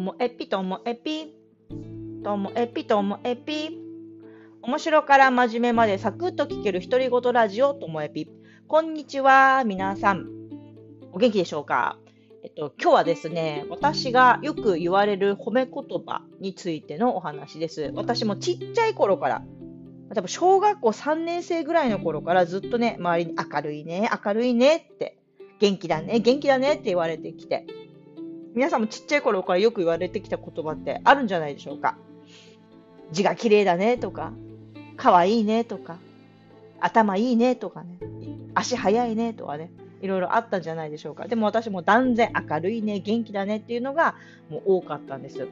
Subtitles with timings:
[0.00, 1.36] もえぴともえぴ。
[2.24, 3.78] ともえぴともえぴ。
[4.62, 8.26] 面白から真面目までサクッと聞ける独り言ラジオともえぴ。
[8.66, 10.26] こんにちは、皆さん。
[11.12, 11.98] お元気でしょうか？
[12.42, 17.92] えっと、今日はですね、私がよく言われる褒め言葉についてのお話です。
[17.94, 19.42] 私もちっちゃい頃から、
[20.14, 25.18] 多分小学校3年生ぐらいの頃からずっとね、周りに明るいね、明るいねって、
[25.58, 27.66] 元気だね、元気だねって言われてきて、
[28.54, 31.96] 皆さんもちっちゃい頃からよく言われてきた言葉ってあるんじゃないでしょうか。
[33.12, 34.32] 字が綺麗だねとか、
[34.96, 35.98] 可愛いねとか、
[36.80, 37.98] 頭いいねとかね、
[38.54, 39.70] 足速いねとかね、
[40.02, 41.28] いろいろあったんじゃないでしょうか。
[41.28, 44.14] でも私も断然明るいね、元気だねっていうのが
[44.48, 45.48] もう多かったんです。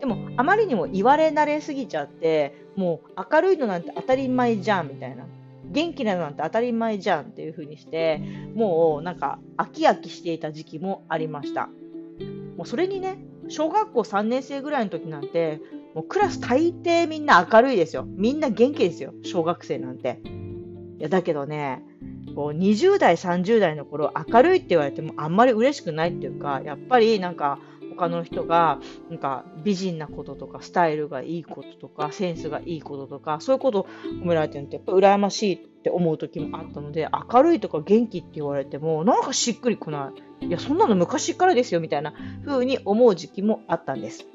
[0.00, 5.24] でもあまりにも言われ慣れすぎちゃって、もう明るいのなんて当たり前じゃんみたいな。
[5.70, 8.20] 元気なのなんて当たり前じゃんっていう風にして、
[8.54, 11.68] もうなんか飽き飽きしていた時期もありました。
[12.60, 13.16] もうそれにね、
[13.48, 15.62] 小学校3年生ぐらいの時なんて、
[15.94, 18.04] もうクラス大抵みんな明るいですよ。
[18.06, 19.14] みんな元気ですよ。
[19.24, 20.20] 小学生なんて。
[20.98, 21.82] いや、だけどね、
[22.36, 27.58] こう20代、30代の頃明るいって言われてもあんまり嬉しくないっていうか、やっぱりなんか
[28.00, 28.78] 他の人が
[29.10, 33.86] なんか美人なこととかスタイルがいいこととかセンスがいいこととかそういうことを
[34.22, 40.46] 褒められてるのってやっぱ羨ましいって思う時もあったので明るいとか元気って言われてもなんかしっくりこない。
[40.46, 42.14] いやそんなの昔からですよみたいな
[42.46, 44.26] 風に思う時期もあったんです。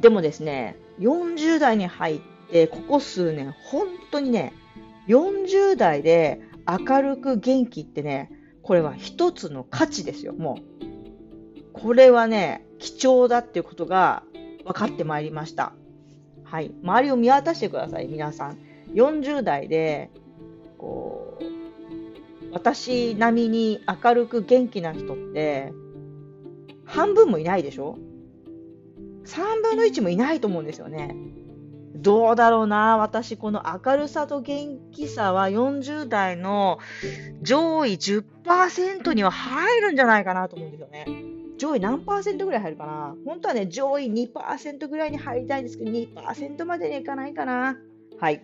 [0.00, 4.52] でもですね40代に入ってここ数年本当にね
[5.08, 8.30] 40代で明るく元気ってね、
[8.62, 10.85] これは一つの価値ですよ、もう。
[11.82, 14.22] これはね、貴重だっていうことが
[14.64, 15.72] 分かってまいりました。
[16.42, 16.72] はい。
[16.82, 18.58] 周りを見渡してください、皆さん。
[18.94, 20.10] 40代で、
[20.78, 21.44] こう、
[22.52, 25.72] 私並みに明るく元気な人って、
[26.86, 27.98] 半分もいないでしょ
[29.26, 31.14] ?3 分の1もいないと思うんですよね。
[31.94, 32.96] どうだろうな。
[32.96, 36.78] 私、この明るさと元気さは40代の
[37.42, 41.35] 上位10%には入るんじゃないかなと思うんですよね。
[41.58, 43.14] 上位何パーセントぐらい入るかな？
[43.24, 47.76] 本当はね、上位2%ぐらいに入りたいんですけど、2%までにはいかないかな。
[48.18, 48.42] はい。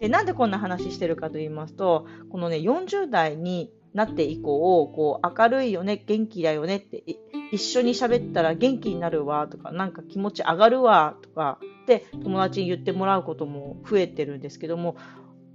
[0.00, 7.02] で、なんでこんな話してるかと言いますと、このね、40代になって以降、こう、明るいよね、元気だよねって、
[7.50, 14.96] 一緒に喋ったら元気になるわとか、なんか気持ち上がるわとか、って友達に言ってもらうことも増えてるんですけども、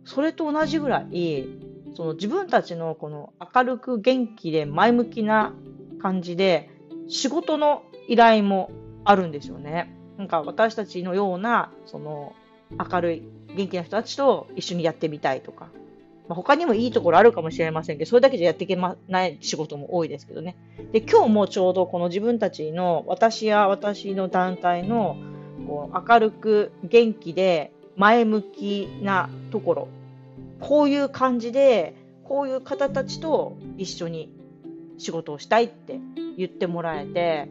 [0.05, 1.45] それと同じぐらい、
[1.93, 5.53] その自分たちのこの明るく元気で前向きな
[6.01, 6.69] 感じで、
[7.11, 8.71] 仕事の依頼も
[9.03, 9.93] あるんですよね。
[10.17, 12.33] なんか私たちのような、その
[12.71, 13.23] 明るい
[13.55, 15.69] 元気な人たちと一緒にやってみたいとか、
[16.29, 18.95] まあ、他にもいいところあるかもしれませんけど、それだけじゃやっていけな
[19.25, 20.55] い仕事も多いですけどね。
[20.93, 25.17] で、今日もちょうどこの自分たちの、私や私の団体の、
[25.67, 29.87] こう明るく元気で前向きなところ、
[30.61, 34.29] こういう感じで、こういう方たちと一緒に
[35.01, 35.99] 仕事をしたいって
[36.37, 37.49] 言ってもらえて、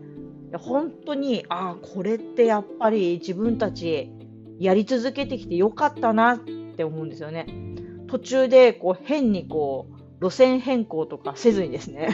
[0.58, 4.10] 本当に、ああ、これってやっぱり自分たち
[4.58, 7.46] やり続けてきてよかったなって思うんですよね。
[8.08, 9.86] 途中でこう変にこ
[10.20, 12.08] う路線変更とかせずにですね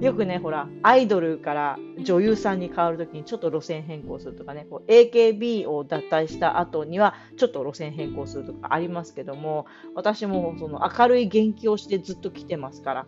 [0.00, 13.06] よくね、ほら、アイドルから女優さんに変わるときにちょっと路線変更するとかね、こう AKB を脱退した後にはちょっと路線変更するとかありますけども、私もその明るい元気をしてずっと来てますから。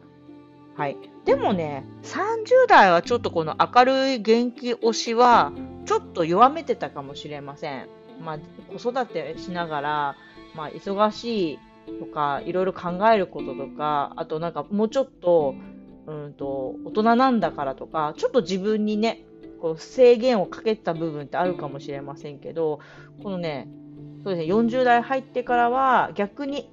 [0.77, 0.97] はい。
[1.25, 5.53] でもね、30代はちょっとこの明るい元気推しは
[5.87, 7.89] ちょっと弱めてたかもしれません。
[8.21, 8.39] まあ、
[8.77, 10.17] 子育てしながら、
[10.55, 11.59] まあ、忙しい
[11.99, 15.55] とか、いろいろ考えることとか、あとなんかもうちょっと、
[16.07, 19.25] うんと、大人なんだからとか、ちょっと自分にね、
[19.61, 22.81] こう制限をかけた部分ってあるかもしれませんけど、
[23.23, 23.69] このね、
[24.25, 26.71] そうですね、40代入ってからは逆に、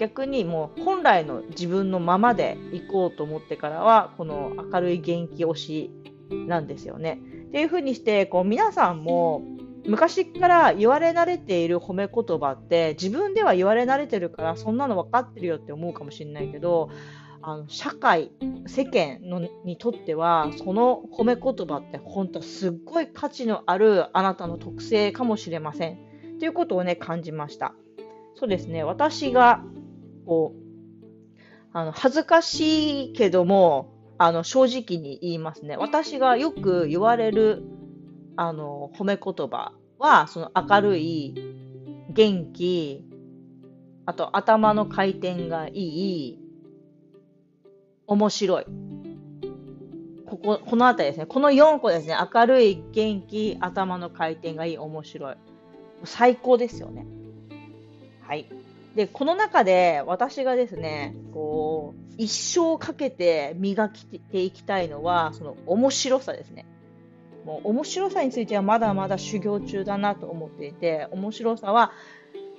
[0.00, 5.90] 逆にもう本来の自分のままで行こうと思ってからは、この明るい元気推し
[6.30, 7.20] なんですよね。
[7.48, 9.42] っていうふうにして、こう皆さんも
[9.86, 16.90] 昔から言われ慣れている褒め言葉って自分では言われ慣れてるからそんなの分かってるよって思うかもしれないけど
[17.42, 18.30] あの社会
[18.66, 25.98] 世間のにとってはその褒め言葉って本当すっごい価値のあるあなたの特性かもしれません。
[26.38, 27.74] ということをね感じました。
[28.34, 28.84] そうですね。
[28.84, 29.62] 私が
[30.26, 31.38] こう
[31.72, 37.62] あの恥ずかしいけどもあの正直に言いますね私がよく言われる
[38.42, 41.34] あの、褒め言葉は、その明るい、
[42.08, 43.04] 元気、
[44.06, 46.38] あと頭の回転がいい、
[48.06, 48.64] 面白い。
[50.24, 51.26] ここ、このあたりですね。
[51.26, 52.16] この4個ですね。
[52.34, 55.36] 明るい、元気、頭の回転がいい、面白い。
[56.04, 57.06] 最高ですよね。
[58.22, 58.48] はい。
[58.94, 66.66] で、この中で私がですね、こう、一生かけて磨きていきたいのは、その面白さですね。
[67.44, 71.92] もう面白さについてはまだまだ修行中だなと思っていて、面白さは、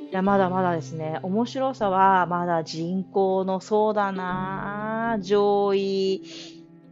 [0.10, 1.20] いや、まだまだですね。
[1.22, 6.24] 面白さはまだ人口のそうだな上位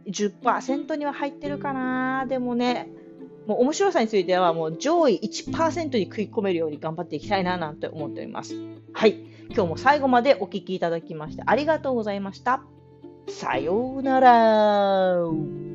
[0.06, 2.88] 10%には入ってるかなでもね、
[3.46, 8.54] もう面白さについてはもう上位1%に食い込めるように頑張っていきたいななんて思っております。
[8.92, 9.29] はい。
[9.52, 12.62] 今日も最後までお聴きいただきましてありがとうございました。
[13.28, 15.69] さようなら。